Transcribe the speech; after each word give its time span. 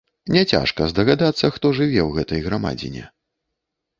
Няцяжка 0.35 0.85
здагадацца, 0.93 1.51
хто 1.57 1.71
жыве 1.79 2.01
ў 2.07 2.21
гэтай 2.21 2.41
грамадзіне. 2.47 3.03